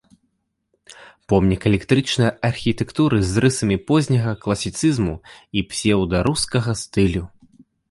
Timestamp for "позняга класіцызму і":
3.93-5.67